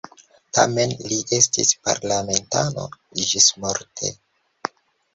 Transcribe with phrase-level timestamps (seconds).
[0.57, 2.89] Tamen li estis parlamentano
[3.31, 4.15] ĝismorte.